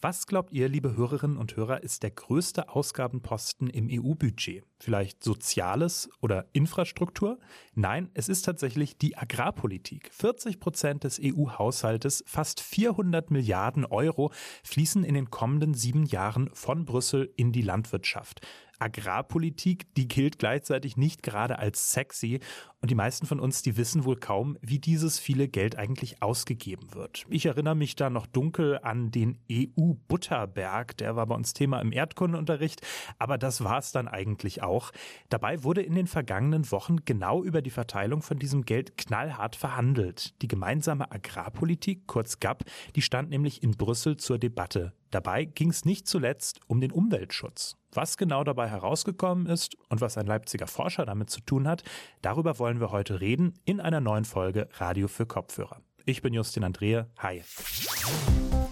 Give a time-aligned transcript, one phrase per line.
[0.00, 4.62] Was glaubt ihr, liebe Hörerinnen und Hörer, ist der größte Ausgabenposten im EU-Budget?
[4.78, 7.40] Vielleicht Soziales oder Infrastruktur?
[7.74, 10.10] Nein, es ist tatsächlich die Agrarpolitik.
[10.12, 14.30] 40 Prozent des EU-Haushaltes, fast 400 Milliarden Euro,
[14.62, 18.40] fließen in den kommenden sieben Jahren von Brüssel in die Landwirtschaft.
[18.78, 22.40] Agrarpolitik, die gilt gleichzeitig nicht gerade als sexy
[22.80, 26.94] und die meisten von uns, die wissen wohl kaum, wie dieses viele Geld eigentlich ausgegeben
[26.94, 27.24] wird.
[27.28, 31.92] Ich erinnere mich da noch dunkel an den EU-Butterberg, der war bei uns Thema im
[31.92, 32.82] Erdkundeunterricht,
[33.18, 34.92] aber das war es dann eigentlich auch.
[35.28, 40.40] Dabei wurde in den vergangenen Wochen genau über die Verteilung von diesem Geld knallhart verhandelt.
[40.42, 42.64] Die gemeinsame Agrarpolitik, kurz GAP,
[42.94, 44.92] die stand nämlich in Brüssel zur Debatte.
[45.10, 47.76] Dabei ging es nicht zuletzt um den Umweltschutz.
[47.92, 51.82] Was genau dabei herausgekommen ist und was ein Leipziger Forscher damit zu tun hat,
[52.20, 55.80] darüber wollen wir heute reden in einer neuen Folge Radio für Kopfhörer.
[56.04, 57.06] Ich bin Justin Andrea.
[57.18, 57.42] Hi.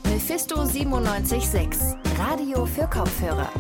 [0.05, 1.81] Mephisto 976,
[2.19, 3.51] Radio für Kopfhörer.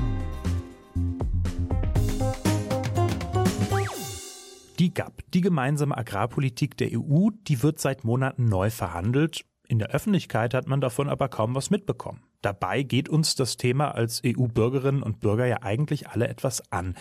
[4.78, 9.46] Die GAP, die gemeinsame Agrarpolitik der EU, die wird seit Monaten neu verhandelt.
[9.68, 12.20] In der Öffentlichkeit hat man davon aber kaum was mitbekommen.
[12.42, 16.94] Dabei geht uns das Thema als EU-Bürgerinnen und Bürger ja eigentlich alle etwas an.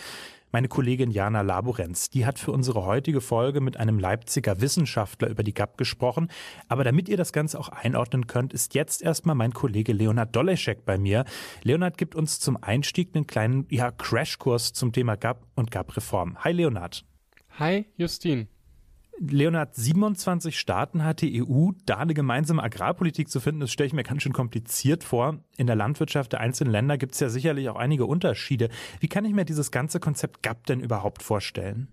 [0.55, 5.43] Meine Kollegin Jana Laborenz, die hat für unsere heutige Folge mit einem Leipziger Wissenschaftler über
[5.43, 6.29] die GAP gesprochen.
[6.69, 10.85] Aber damit ihr das Ganze auch einordnen könnt, ist jetzt erstmal mein Kollege Leonard Doleschek
[10.85, 11.25] bei mir.
[11.63, 16.37] Leonard gibt uns zum Einstieg einen kleinen ja, Crashkurs zum Thema GAP und GAP-Reform.
[16.45, 17.03] Hi Leonard.
[17.59, 18.47] Hi Justin.
[19.19, 21.71] Leonard, 27 Staaten hat die EU.
[21.85, 25.39] Da eine gemeinsame Agrarpolitik zu finden, das stelle ich mir ganz schön kompliziert vor.
[25.57, 28.69] In der Landwirtschaft der einzelnen Länder gibt es ja sicherlich auch einige Unterschiede.
[28.99, 31.87] Wie kann ich mir dieses ganze Konzept GAP denn überhaupt vorstellen?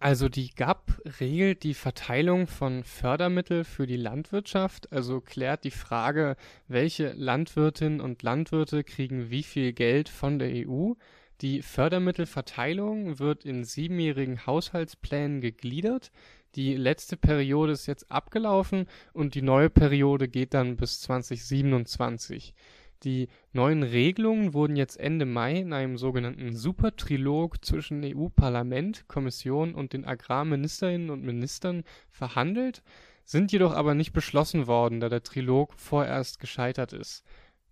[0.00, 6.36] Also die GAP regelt die Verteilung von Fördermitteln für die Landwirtschaft, also klärt die Frage,
[6.68, 10.92] welche Landwirtinnen und Landwirte kriegen wie viel Geld von der EU.
[11.40, 16.10] Die Fördermittelverteilung wird in siebenjährigen Haushaltsplänen gegliedert.
[16.54, 22.54] Die letzte Periode ist jetzt abgelaufen und die neue Periode geht dann bis 2027.
[23.02, 29.92] Die neuen Regelungen wurden jetzt Ende Mai in einem sogenannten Supertrilog zwischen EU-Parlament, Kommission und
[29.92, 32.82] den Agrarministerinnen und Ministern verhandelt,
[33.24, 37.24] sind jedoch aber nicht beschlossen worden, da der Trilog vorerst gescheitert ist.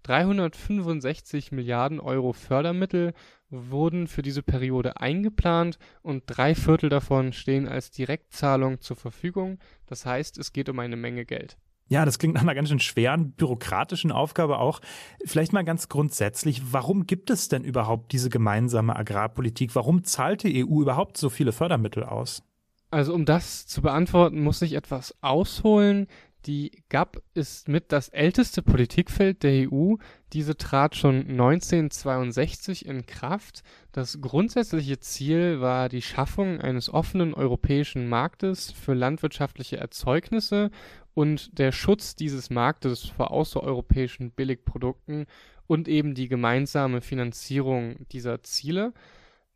[0.03, 3.15] 365 Milliarden Euro Fördermittel
[3.53, 9.59] wurden für diese Periode eingeplant und drei Viertel davon stehen als Direktzahlung zur Verfügung.
[9.87, 11.57] Das heißt, es geht um eine Menge Geld.
[11.89, 14.81] Ja, das klingt nach einer ganz schön schweren bürokratischen Aufgabe auch.
[15.27, 19.75] Vielleicht mal ganz grundsätzlich, warum gibt es denn überhaupt diese gemeinsame Agrarpolitik?
[19.75, 22.43] Warum zahlt die EU überhaupt so viele Fördermittel aus?
[22.91, 26.07] Also um das zu beantworten, muss ich etwas ausholen.
[26.47, 29.95] Die GAP ist mit das älteste Politikfeld der EU.
[30.33, 33.63] Diese trat schon 1962 in Kraft.
[33.93, 40.73] Das grundsätzliche Ziel war die Schaffung eines offenen europäischen Marktes für landwirtschaftliche Erzeugnisse
[41.15, 45.27] und der Schutz dieses Marktes vor außereuropäischen Billigprodukten
[45.69, 48.95] und eben die gemeinsame Finanzierung dieser Ziele.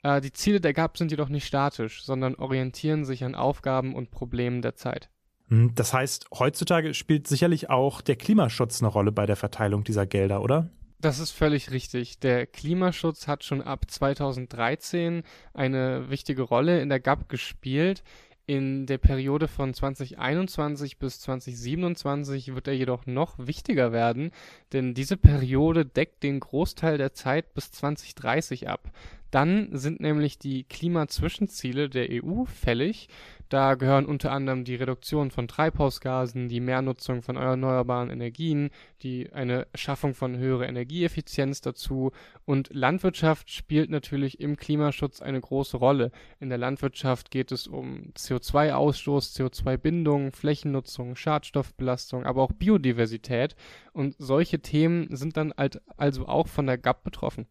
[0.04, 4.12] Äh, die Ziele der GAP sind jedoch nicht statisch, sondern orientieren sich an Aufgaben und
[4.12, 5.10] Problemen der Zeit.
[5.48, 10.06] Hm, das heißt, heutzutage spielt sicherlich auch der Klimaschutz eine Rolle bei der Verteilung dieser
[10.06, 10.70] Gelder, oder?
[11.00, 12.18] Das ist völlig richtig.
[12.20, 18.02] Der Klimaschutz hat schon ab 2013 eine wichtige Rolle in der GAP gespielt.
[18.48, 24.30] In der Periode von 2021 bis 2027 wird er jedoch noch wichtiger werden,
[24.72, 28.92] denn diese Periode deckt den Großteil der Zeit bis 2030 ab.
[29.30, 33.08] Dann sind nämlich die Klimazwischenziele der EU fällig
[33.48, 38.70] da gehören unter anderem die Reduktion von Treibhausgasen, die Mehrnutzung von erneuerbaren Energien,
[39.02, 42.10] die eine Schaffung von höherer Energieeffizienz dazu
[42.44, 46.10] und Landwirtschaft spielt natürlich im Klimaschutz eine große Rolle.
[46.40, 53.54] In der Landwirtschaft geht es um CO2-Ausstoß, CO2-Bindung, Flächennutzung, Schadstoffbelastung, aber auch Biodiversität
[53.92, 57.46] und solche Themen sind dann halt also auch von der GAP betroffen.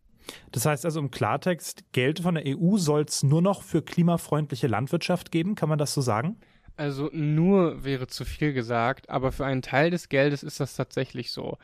[0.52, 4.68] Das heißt also im Klartext, Geld von der EU soll es nur noch für klimafreundliche
[4.68, 6.38] Landwirtschaft geben, kann man das so sagen?
[6.78, 11.32] Also nur wäre zu viel gesagt, aber für einen Teil des Geldes ist das tatsächlich
[11.32, 11.58] so.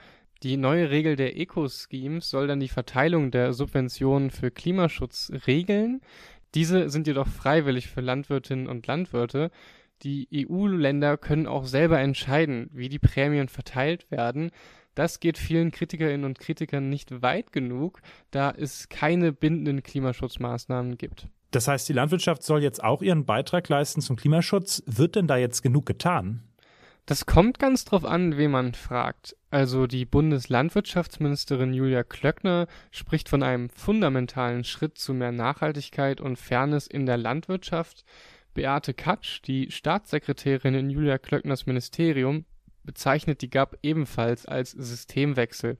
[0.43, 6.01] Die neue Regel der Eco-Schemes soll dann die Verteilung der Subventionen für Klimaschutz regeln.
[6.55, 9.51] Diese sind jedoch freiwillig für Landwirtinnen und Landwirte.
[10.01, 14.51] Die EU-Länder können auch selber entscheiden, wie die Prämien verteilt werden.
[14.95, 18.01] Das geht vielen Kritikerinnen und Kritikern nicht weit genug,
[18.31, 21.27] da es keine bindenden Klimaschutzmaßnahmen gibt.
[21.51, 24.83] Das heißt, die Landwirtschaft soll jetzt auch ihren Beitrag leisten zum Klimaschutz.
[24.85, 26.43] Wird denn da jetzt genug getan?
[27.05, 29.35] Das kommt ganz drauf an, wen man fragt.
[29.49, 36.87] Also die Bundeslandwirtschaftsministerin Julia Klöckner spricht von einem fundamentalen Schritt zu mehr Nachhaltigkeit und Fairness
[36.87, 38.05] in der Landwirtschaft.
[38.53, 42.45] Beate Katsch, die Staatssekretärin in Julia Klöckners Ministerium,
[42.83, 45.77] bezeichnet die GAP ebenfalls als Systemwechsel.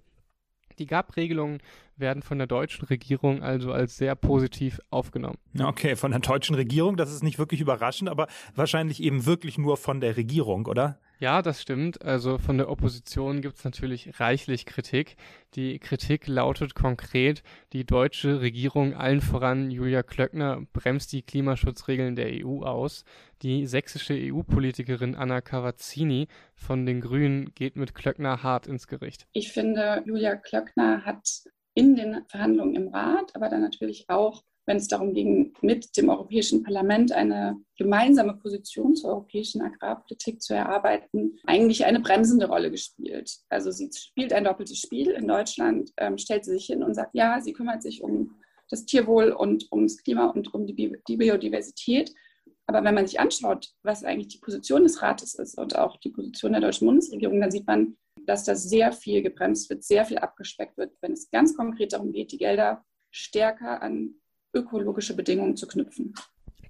[0.80, 1.60] Die GAP-Regelungen
[1.98, 5.38] werden von der deutschen Regierung also als sehr positiv aufgenommen.
[5.60, 9.78] Okay, von der deutschen Regierung, das ist nicht wirklich überraschend, aber wahrscheinlich eben wirklich nur
[9.78, 11.00] von der Regierung, oder?
[11.22, 12.02] Ja, das stimmt.
[12.02, 15.18] Also von der Opposition gibt es natürlich reichlich Kritik.
[15.54, 22.44] Die Kritik lautet konkret, die deutsche Regierung, allen voran Julia Klöckner, bremst die Klimaschutzregeln der
[22.44, 23.06] EU aus.
[23.44, 29.28] Die sächsische EU-Politikerin Anna Cavazzini von den Grünen geht mit Klöckner hart ins Gericht.
[29.32, 31.44] Ich finde, Julia Klöckner hat
[31.76, 36.10] in den Verhandlungen im Rat, aber dann natürlich auch, wenn es darum ging, mit dem
[36.10, 43.40] Europäischen Parlament eine gemeinsame Position zur europäischen Agrarpolitik zu erarbeiten, eigentlich eine bremsende Rolle gespielt.
[43.50, 45.12] Also sie spielt ein doppeltes Spiel.
[45.12, 48.36] In Deutschland ähm, stellt sie sich hin und sagt, ja, sie kümmert sich um
[48.70, 52.14] das Tierwohl und ums Klima und um die, Bi die Biodiversität.
[52.68, 56.10] Aber wenn man sich anschaut, was eigentlich die Position des Rates ist und auch die
[56.10, 60.20] Position der deutschen Bundesregierung, dann sieht man, dass da sehr viel gebremst wird, sehr viel
[60.20, 64.21] abgespeckt wird, wenn es ganz konkret darum geht, die Gelder stärker an
[64.54, 66.14] ökologische Bedingungen zu knüpfen.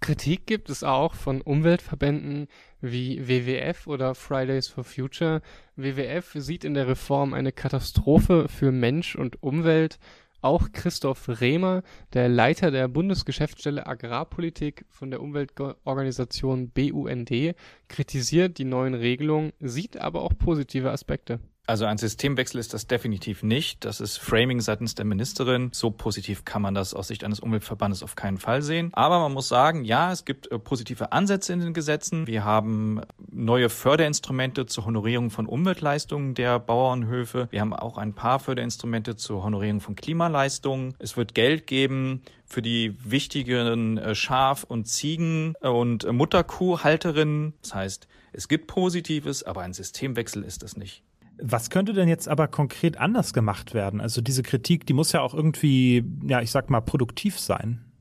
[0.02, 2.48] Kritik gibt es auch von Umweltverbänden
[2.82, 5.42] wie WWF oder Fridays for Future.
[5.76, 10.00] WWF sieht in der Reform eine Katastrophe für Mensch und Umwelt.
[10.42, 11.84] Auch Christoph Rehmer,
[12.14, 17.54] der Leiter der Bundesgeschäftsstelle Agrarpolitik von der Umweltorganisation BUND,
[17.88, 21.40] kritisiert die neuen Regelungen, sieht aber auch positive Aspekte.
[21.68, 23.86] Also ein Systemwechsel ist das definitiv nicht.
[23.86, 25.70] Das ist Framing seitens der Ministerin.
[25.72, 28.90] So positiv kann man das aus Sicht eines Umweltverbandes auf keinen Fall sehen.
[28.94, 32.26] Aber man muss sagen, ja, es gibt äh, positive Ansätze in den Gesetzen.
[32.26, 37.48] Wir haben neue Förderinstrumente zur Honorierung von Umweltleistungen der Bauernhöfe.
[37.52, 40.96] Wir haben auch ein paar Förderinstrumente zur Honorierung von Klimaleistungen.
[40.98, 47.54] Es wird Geld geben für die wichtigen äh, Schaf- und Ziegen- und Mutterkuhhalterinnen.
[47.62, 51.04] Das heißt, es gibt Positives, aber ein Systemwechsel ist es nicht.
[51.42, 54.00] Was könnte denn jetzt aber konkret anders gemacht werden?
[54.00, 57.92] Also diese Kritik, die muss ja auch irgendwie, ja, ich sag mal, produktiv sein.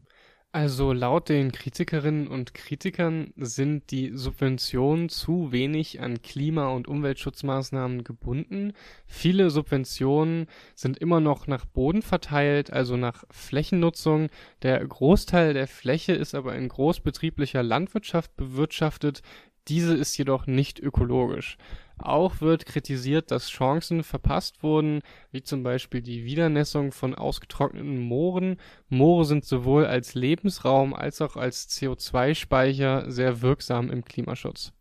[0.52, 8.02] Also laut den Kritikerinnen und Kritikern sind die Subventionen zu wenig an Klima- und Umweltschutzmaßnahmen
[8.02, 8.72] gebunden.
[9.06, 14.28] Viele Subventionen sind immer noch nach Boden verteilt, also nach Flächennutzung.
[14.62, 19.22] Der Großteil der Fläche ist aber in großbetrieblicher Landwirtschaft bewirtschaftet.
[19.68, 21.58] Diese ist jedoch nicht ökologisch.
[22.02, 25.00] Auch wird kritisiert, dass Chancen verpasst wurden,
[25.30, 28.56] wie zum Beispiel die Wiedernässung von ausgetrockneten Mooren.
[28.88, 34.72] Moore sind sowohl als Lebensraum als auch als CO2-Speicher sehr wirksam im Klimaschutz.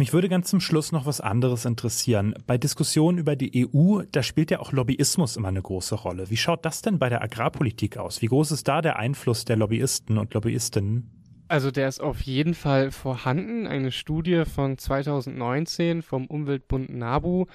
[0.00, 2.34] Mich würde ganz zum Schluss noch was anderes interessieren.
[2.46, 6.30] Bei Diskussionen über die EU, da spielt ja auch Lobbyismus immer eine große Rolle.
[6.30, 8.22] Wie schaut das denn bei der Agrarpolitik aus?
[8.22, 11.19] Wie groß ist da der Einfluss der Lobbyisten und Lobbyistinnen?
[11.50, 13.66] Also der ist auf jeden Fall vorhanden.
[13.66, 17.46] Eine Studie von 2019 vom Umweltbund NABU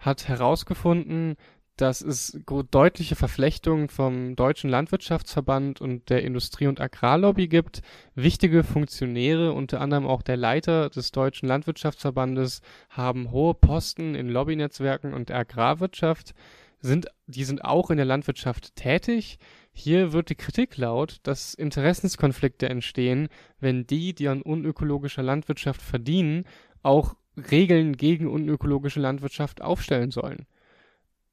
[0.00, 1.36] hat herausgefunden,
[1.76, 2.36] dass es
[2.72, 7.82] deutliche Verflechtungen vom Deutschen Landwirtschaftsverband und der Industrie- und Agrarlobby gibt.
[8.16, 12.60] Wichtige Funktionäre, unter anderem auch der Leiter des Deutschen Landwirtschaftsverbandes,
[12.90, 16.34] haben hohe Posten in Lobbynetzwerken und der Agrarwirtschaft,
[16.80, 19.38] sind, die sind auch in der Landwirtschaft tätig.
[19.76, 23.28] Hier wird die Kritik laut, dass Interessenskonflikte entstehen,
[23.58, 26.44] wenn die, die an unökologischer Landwirtschaft verdienen,
[26.82, 27.16] auch
[27.50, 30.46] Regeln gegen unökologische Landwirtschaft aufstellen sollen.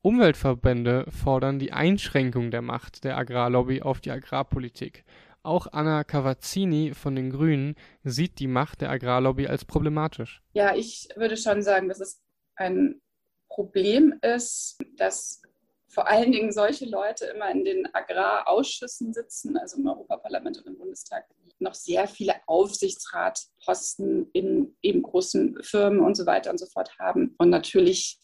[0.01, 5.05] Umweltverbände fordern die Einschränkung der Macht der Agrarlobby auf die Agrarpolitik.
[5.43, 10.41] Auch Anna Cavazzini von den Grünen sieht die Macht der Agrarlobby als problematisch.
[10.53, 12.19] Ja, ich würde schon sagen, dass es
[12.55, 13.01] ein
[13.49, 15.43] Problem ist, dass
[15.91, 20.77] vor allen Dingen solche Leute immer in den Agrarausschüssen sitzen, also im Europaparlament und im
[20.77, 21.25] Bundestag,
[21.59, 27.35] noch sehr viele Aufsichtsratposten in eben großen Firmen und so weiter und so fort haben.
[27.37, 28.19] Und natürlich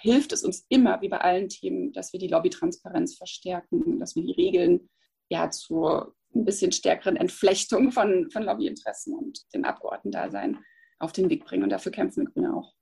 [0.00, 4.22] hilft es uns immer, wie bei allen Themen, dass wir die Lobbytransparenz verstärken, dass wir
[4.22, 4.88] die Regeln
[5.28, 10.62] ja zur ein bisschen stärkeren Entflechtung von, von Lobbyinteressen und dem Abgeordnetendasein
[10.98, 11.64] auf den Weg bringen.
[11.64, 12.75] Und dafür kämpfen wir Grüne auch.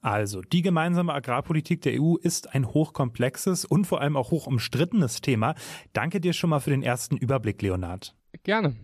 [0.00, 5.20] Also, die gemeinsame Agrarpolitik der EU ist ein hochkomplexes und vor allem auch hoch umstrittenes
[5.20, 5.54] Thema.
[5.92, 8.14] Danke dir schon mal für den ersten Überblick, Leonard.
[8.44, 8.76] Gerne.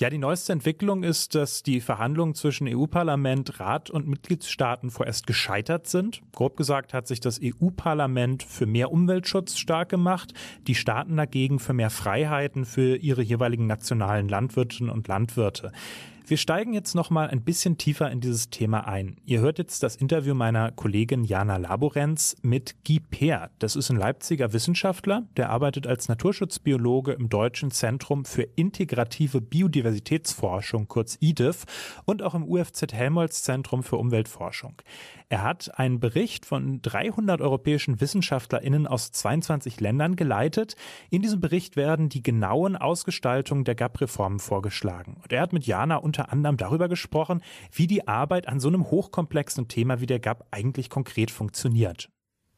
[0.00, 5.88] Ja, die neueste Entwicklung ist, dass die Verhandlungen zwischen EU-Parlament, Rat und Mitgliedstaaten vorerst gescheitert
[5.88, 6.22] sind.
[6.30, 10.34] Grob gesagt hat sich das EU-Parlament für mehr Umweltschutz stark gemacht,
[10.68, 15.72] die Staaten dagegen für mehr Freiheiten für ihre jeweiligen nationalen Landwirtinnen und Landwirte.
[16.28, 19.16] Wir steigen jetzt noch mal ein bisschen tiefer in dieses Thema ein.
[19.24, 23.50] Ihr hört jetzt das Interview meiner Kollegin Jana Laborenz mit Guy Peer.
[23.60, 30.86] Das ist ein Leipziger Wissenschaftler, der arbeitet als Naturschutzbiologe im Deutschen Zentrum für integrative Biodiversitätsforschung,
[30.86, 31.64] kurz IDIF,
[32.04, 34.74] und auch im UFZ Helmholtz Zentrum für Umweltforschung.
[35.30, 40.74] Er hat einen Bericht von 300 europäischen WissenschaftlerInnen aus 22 Ländern geleitet.
[41.10, 45.18] In diesem Bericht werden die genauen Ausgestaltungen der GAP-Reformen vorgeschlagen.
[45.22, 47.42] Und er hat mit Jana unter anderem darüber gesprochen,
[47.72, 52.08] wie die Arbeit an so einem hochkomplexen Thema wie der GAP eigentlich konkret funktioniert.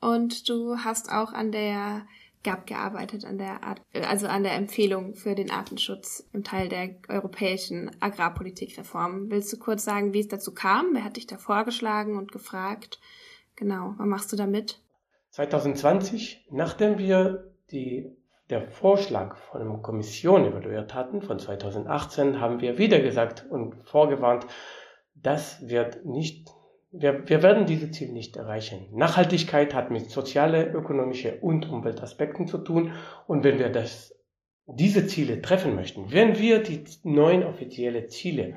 [0.00, 2.02] Und du hast auch an der
[2.42, 6.94] GAP gearbeitet, an der Art, also an der Empfehlung für den Artenschutz im Teil der
[7.08, 9.30] europäischen Agrarpolitikreform.
[9.30, 10.94] Willst du kurz sagen, wie es dazu kam?
[10.94, 12.98] Wer hat dich da vorgeschlagen und gefragt?
[13.56, 14.80] Genau, was machst du damit?
[15.30, 18.10] 2020, nachdem wir die,
[18.48, 24.46] der Vorschlag von der Kommission evaluiert hatten, von 2018, haben wir wieder gesagt und vorgewarnt,
[25.14, 26.48] das wird nicht
[26.92, 28.88] wir, wir werden diese Ziele nicht erreichen.
[28.92, 32.92] Nachhaltigkeit hat mit soziale, ökonomische und Umweltaspekten zu tun.
[33.26, 34.14] Und wenn wir das,
[34.66, 38.56] diese Ziele treffen möchten, wenn wir die neuen offiziellen Ziele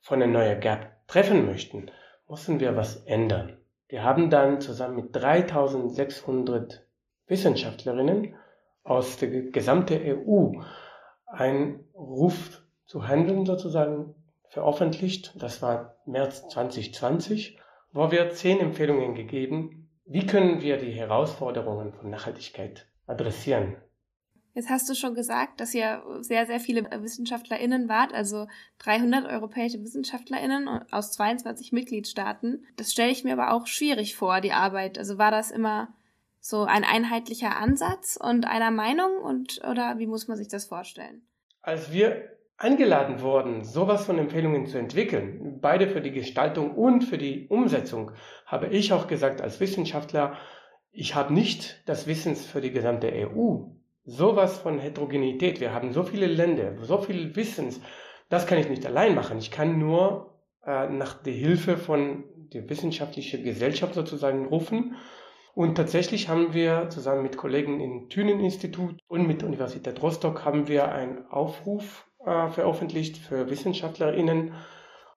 [0.00, 1.90] von der neuen GAP treffen möchten,
[2.28, 3.58] müssen wir was ändern.
[3.88, 6.86] Wir haben dann zusammen mit 3600
[7.26, 8.34] Wissenschaftlerinnen
[8.82, 10.60] aus der gesamten EU
[11.26, 14.14] einen Ruf zu handeln sozusagen
[14.48, 15.34] veröffentlicht.
[15.38, 17.58] Das war März 2020
[17.94, 23.76] wo wir zehn Empfehlungen gegeben, wie können wir die Herausforderungen von Nachhaltigkeit adressieren.
[24.52, 28.46] Jetzt hast du schon gesagt, dass ihr sehr, sehr viele WissenschaftlerInnen wart, also
[28.78, 32.64] 300 europäische WissenschaftlerInnen aus 22 Mitgliedstaaten.
[32.76, 34.98] Das stelle ich mir aber auch schwierig vor, die Arbeit.
[34.98, 35.94] Also war das immer
[36.40, 41.26] so ein einheitlicher Ansatz und einer Meinung und, oder wie muss man sich das vorstellen?
[41.62, 47.18] Als wir eingeladen worden, sowas von Empfehlungen zu entwickeln, beide für die Gestaltung und für
[47.18, 48.12] die Umsetzung,
[48.46, 50.36] habe ich auch gesagt als Wissenschaftler,
[50.92, 53.64] ich habe nicht das Wissen für die gesamte EU.
[54.04, 55.60] Sowas von Heterogenität.
[55.60, 57.80] Wir haben so viele Länder, so viel Wissens.
[58.28, 59.38] Das kann ich nicht allein machen.
[59.38, 60.34] Ich kann nur
[60.64, 64.94] äh, nach der Hilfe von der wissenschaftlichen Gesellschaft sozusagen rufen.
[65.54, 70.68] Und tatsächlich haben wir zusammen mit Kollegen im Thünen-Institut und mit der Universität Rostock haben
[70.68, 74.54] wir einen Aufruf äh, veröffentlicht für WissenschaftlerInnen,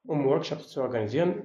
[0.03, 1.43] um Workshops zu organisieren,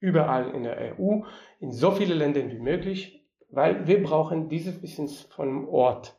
[0.00, 1.22] überall in der EU,
[1.60, 6.16] in so viele Ländern wie möglich, weil wir brauchen dieses Wissens vom Ort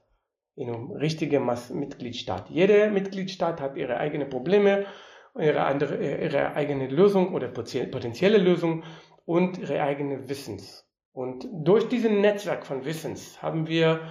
[0.56, 2.50] in einem richtigen Mitgliedstaat.
[2.50, 4.86] Jeder Mitgliedstaat hat ihre eigenen Probleme,
[5.38, 8.84] ihre, andere, ihre eigene Lösung oder potenzielle Lösung
[9.26, 10.88] und ihre eigene Wissens.
[11.12, 14.02] Und durch diesen Netzwerk von Wissens haben wir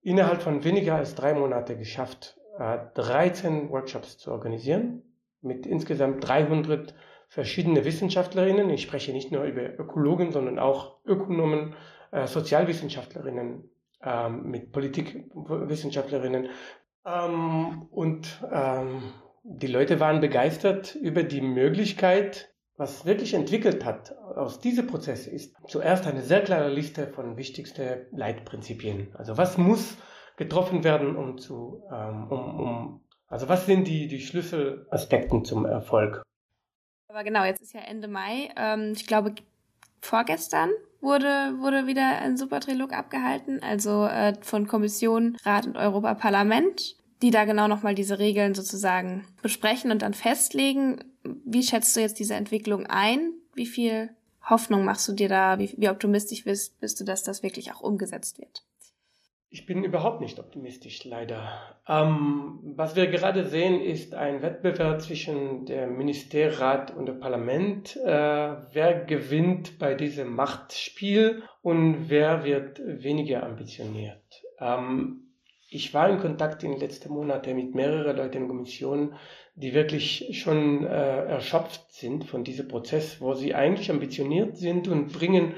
[0.00, 5.02] innerhalb von weniger als drei Monate geschafft, 13 Workshops zu organisieren
[5.40, 6.94] mit insgesamt 300
[7.28, 8.70] verschiedene Wissenschaftlerinnen.
[8.70, 11.74] Ich spreche nicht nur über Ökologen, sondern auch Ökonomen,
[12.12, 13.70] äh, Sozialwissenschaftlerinnen,
[14.02, 16.48] ähm, mit Politikwissenschaftlerinnen.
[17.04, 19.02] Ähm, und ähm,
[19.42, 25.56] die Leute waren begeistert über die Möglichkeit, was wirklich entwickelt hat aus diesem Prozess ist
[25.68, 29.14] zuerst eine sehr klare Liste von wichtigsten Leitprinzipien.
[29.14, 29.96] Also was muss
[30.36, 36.22] getroffen werden, um zu, ähm, um, um, also was sind die, die Schlüsselaspekten zum Erfolg?
[37.08, 38.50] Aber genau, jetzt ist ja Ende Mai.
[38.56, 39.34] Ähm, ich glaube,
[40.00, 47.30] vorgestern wurde, wurde wieder ein Supertrilog abgehalten, also äh, von Kommission, Rat und Europaparlament, die
[47.30, 51.04] da genau nochmal diese Regeln sozusagen besprechen und dann festlegen.
[51.22, 53.32] Wie schätzt du jetzt diese Entwicklung ein?
[53.54, 54.10] Wie viel
[54.42, 55.58] Hoffnung machst du dir da?
[55.58, 58.64] Wie, wie optimistisch bist, bist du, dass das wirklich auch umgesetzt wird?
[59.54, 61.48] Ich bin überhaupt nicht optimistisch, leider.
[61.86, 67.96] Ähm, was wir gerade sehen, ist ein Wettbewerb zwischen dem Ministerrat und dem Parlament.
[68.04, 74.42] Äh, wer gewinnt bei diesem Machtspiel und wer wird weniger ambitioniert?
[74.58, 75.28] Ähm,
[75.70, 79.14] ich war in Kontakt in den letzten Monaten mit mehreren Leuten in der Kommission,
[79.54, 85.12] die wirklich schon äh, erschöpft sind von diesem Prozess, wo sie eigentlich ambitioniert sind und
[85.12, 85.54] bringen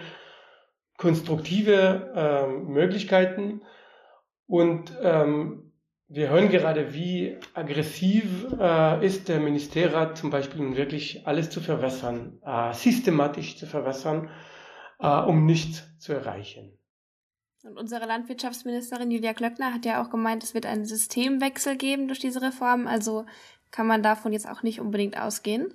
[0.99, 3.63] konstruktive äh, Möglichkeiten
[4.47, 5.73] und ähm,
[6.09, 11.61] wir hören gerade, wie aggressiv äh, ist der Ministerrat zum Beispiel, um wirklich alles zu
[11.61, 14.31] verwässern, äh, systematisch zu verwässern,
[15.01, 16.79] äh, um nichts zu erreichen.
[17.65, 22.21] Und unsere Landwirtschaftsministerin Julia Klöckner hat ja auch gemeint, es wird einen Systemwechsel geben durch
[22.21, 22.87] diese Reform.
[22.87, 23.27] Also
[23.73, 25.75] kann man davon jetzt auch nicht unbedingt ausgehen?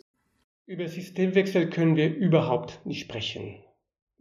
[0.65, 3.61] Über Systemwechsel können wir überhaupt nicht sprechen.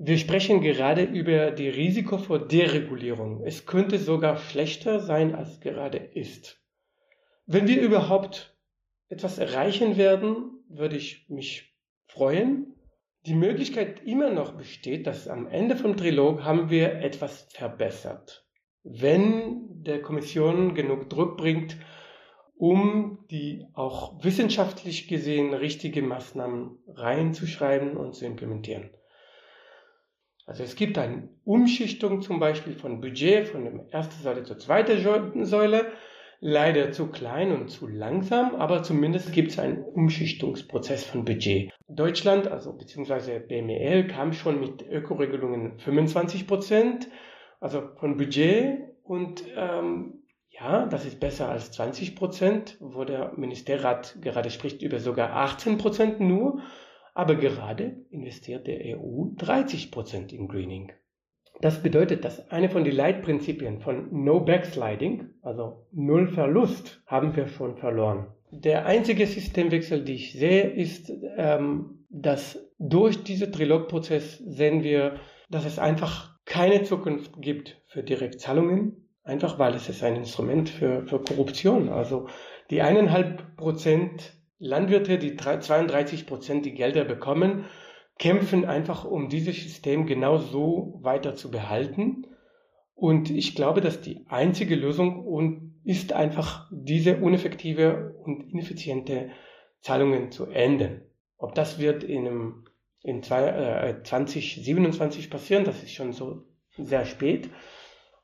[0.02, 3.42] Wir sprechen gerade über die Risiko vor Deregulierung.
[3.44, 6.58] Es könnte sogar schlechter sein, als gerade ist.
[7.44, 8.56] Wenn wir überhaupt
[9.10, 11.76] etwas erreichen werden, würde ich mich
[12.06, 12.76] freuen.
[13.26, 18.46] Die Möglichkeit immer noch besteht, dass am Ende vom Trilog haben wir etwas verbessert.
[18.82, 21.76] Wenn der Kommission genug Druck bringt,
[22.56, 28.88] um die auch wissenschaftlich gesehen richtige Maßnahmen reinzuschreiben und zu implementieren.
[30.46, 35.44] Also es gibt eine Umschichtung zum Beispiel von Budget von der ersten Säule zur zweiten
[35.44, 35.92] Säule.
[36.42, 41.70] Leider zu klein und zu langsam, aber zumindest gibt es einen Umschichtungsprozess von Budget.
[41.86, 47.08] Deutschland, also beziehungsweise BMEL, kam schon mit Ökoregelungen 25 Prozent,
[47.60, 54.16] also von Budget und ähm, ja, das ist besser als 20 Prozent, wo der Ministerrat
[54.20, 56.60] gerade spricht über sogar 18 Prozent nur.
[57.14, 60.92] Aber gerade investiert der EU 30 Prozent in Greening.
[61.60, 67.48] Das bedeutet, dass eine von den Leitprinzipien von No Backsliding, also Null Verlust, haben wir
[67.48, 68.28] schon verloren.
[68.50, 75.16] Der einzige Systemwechsel, den ich sehe, ist, ähm, dass durch diesen Trilogprozess sehen wir,
[75.50, 81.06] dass es einfach keine Zukunft gibt für Direktzahlungen, einfach weil es ist ein Instrument für,
[81.06, 81.90] für Korruption.
[81.90, 82.28] Also
[82.70, 87.64] die eineinhalb Prozent Landwirte, die 32 Prozent die Gelder bekommen,
[88.18, 92.26] kämpfen einfach, um dieses System genau so weiter zu behalten.
[92.94, 99.30] Und ich glaube, dass die einzige Lösung ist einfach diese uneffektive und ineffiziente
[99.80, 101.00] Zahlungen zu ändern.
[101.38, 102.64] Ob das wird in, einem,
[103.02, 106.44] in zwei, äh, 2027 passieren, das ist schon so
[106.76, 107.48] sehr spät.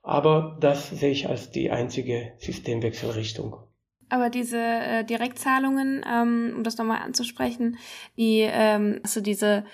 [0.02, 3.65] Aber das sehe ich als die einzige Systemwechselrichtung.
[4.08, 7.78] Aber diese äh, Direktzahlungen, ähm, um das nochmal anzusprechen,
[8.16, 9.64] die, ähm, hast du diese,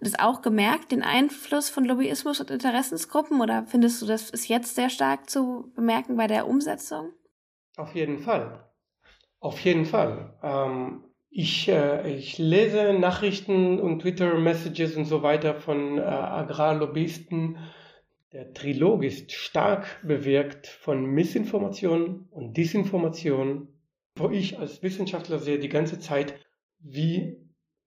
[0.00, 4.74] das auch gemerkt, den Einfluss von Lobbyismus und Interessensgruppen oder findest du, das ist jetzt
[4.74, 7.12] sehr stark zu bemerken bei der Umsetzung?
[7.76, 8.70] Auf jeden Fall.
[9.40, 10.38] Auf jeden Fall.
[10.42, 17.58] Ähm, ich, äh, ich lese Nachrichten und Twitter-Messages und so weiter von äh, Agrarlobbyisten,
[18.34, 23.68] der Trilog ist stark bewirkt von Missinformation und Disinformation,
[24.16, 26.34] wo ich als Wissenschaftler sehe die ganze Zeit,
[26.80, 27.38] wie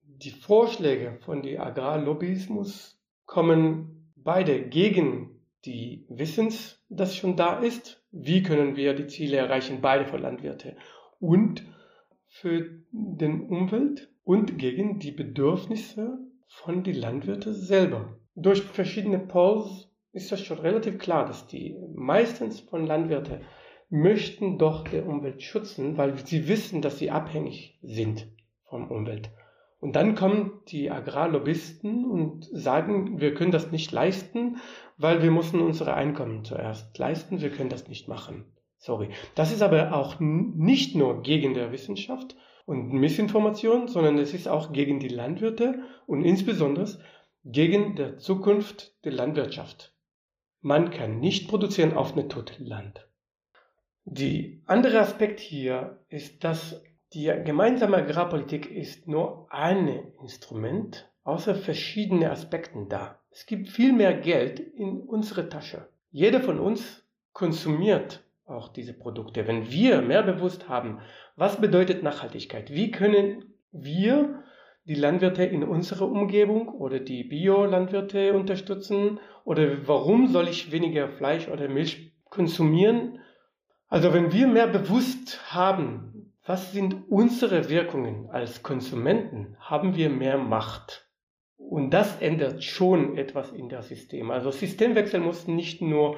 [0.02, 8.42] die Vorschläge von den Agrarlobbyismus kommen beide gegen die Wissens, das schon da ist, wie
[8.42, 10.76] können wir die Ziele erreichen, beide für Landwirte
[11.20, 11.62] und
[12.26, 18.18] für den Umwelt und gegen die Bedürfnisse von den Landwirten selber.
[18.34, 19.87] Durch verschiedene Polls
[20.18, 23.40] ist das schon relativ klar, dass die meistens von Landwirten
[23.88, 28.26] möchten doch der Umwelt schützen, weil sie wissen, dass sie abhängig sind
[28.64, 29.30] vom Umwelt.
[29.80, 34.56] Und dann kommen die Agrarlobbyisten und sagen, wir können das nicht leisten,
[34.96, 38.44] weil wir müssen unsere Einkommen zuerst leisten, wir können das nicht machen.
[38.78, 39.10] Sorry.
[39.36, 44.72] Das ist aber auch nicht nur gegen der Wissenschaft und Missinformation, sondern es ist auch
[44.72, 46.86] gegen die Landwirte und insbesondere
[47.44, 49.94] gegen die Zukunft der Landwirtschaft.
[50.68, 53.08] Man kann nicht produzieren auf einem toten Land.
[54.04, 56.82] Der andere Aspekt hier ist, dass
[57.14, 59.88] die gemeinsame Agrarpolitik ist nur ein
[60.20, 63.18] Instrument, außer verschiedene Aspekten da.
[63.30, 65.88] Es gibt viel mehr Geld in unsere Tasche.
[66.10, 67.02] Jeder von uns
[67.32, 69.46] konsumiert auch diese Produkte.
[69.46, 71.00] Wenn wir mehr bewusst haben,
[71.34, 74.44] was bedeutet Nachhaltigkeit, wie können wir
[74.88, 79.20] die Landwirte in unserer Umgebung oder die Bio-Landwirte unterstützen?
[79.44, 83.20] Oder warum soll ich weniger Fleisch oder Milch konsumieren?
[83.88, 90.38] Also wenn wir mehr bewusst haben, was sind unsere Wirkungen als Konsumenten, haben wir mehr
[90.38, 91.06] Macht.
[91.58, 94.30] Und das ändert schon etwas in das System.
[94.30, 96.16] Also Systemwechsel muss nicht nur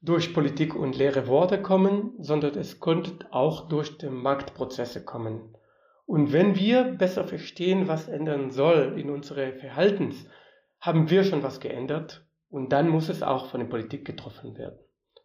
[0.00, 5.54] durch Politik und leere Worte kommen, sondern es könnte auch durch die Marktprozesse kommen.
[6.06, 10.26] Und wenn wir besser verstehen, was ändern soll in unsere Verhaltens,
[10.80, 14.78] haben wir schon was geändert und dann muss es auch von der Politik getroffen werden.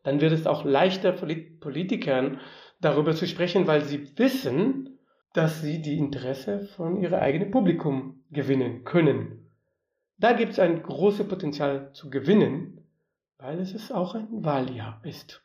[0.04, 2.40] Dann wird es auch leichter Politikern
[2.80, 5.00] darüber zu sprechen, weil sie wissen,
[5.34, 9.52] dass sie die Interesse von ihrem eigenen Publikum gewinnen können.
[10.18, 12.88] Da gibt es ein großes Potenzial zu gewinnen,
[13.38, 15.44] weil es auch ein Wahljahr ist.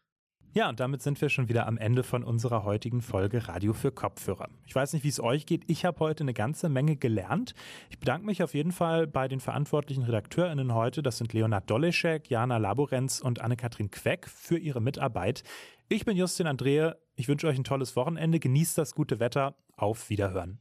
[0.55, 3.91] Ja, und damit sind wir schon wieder am Ende von unserer heutigen Folge Radio für
[3.91, 4.51] Kopfhörer.
[4.67, 5.62] Ich weiß nicht, wie es euch geht.
[5.67, 7.55] Ich habe heute eine ganze Menge gelernt.
[7.88, 11.03] Ich bedanke mich auf jeden Fall bei den verantwortlichen RedakteurInnen heute.
[11.03, 15.43] Das sind Leonard Doleschek, Jana Laborenz und Anne-Kathrin Queck für ihre Mitarbeit.
[15.88, 16.99] Ich bin Justin Andrehe.
[17.17, 18.38] Ich wünsche euch ein tolles Wochenende.
[18.38, 19.55] Genießt das gute Wetter.
[19.77, 20.59] Auf Wiederhören.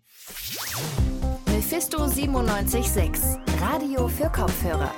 [1.48, 4.92] Mephisto 976, Radio für Kopfhörer.